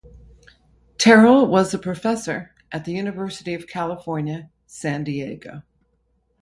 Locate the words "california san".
3.67-5.03